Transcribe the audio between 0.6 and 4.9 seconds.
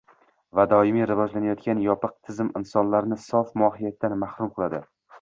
doimiy rivojlanayotgan yopiq tizim insonlarni sof mohiyatidan mahrum qiladi.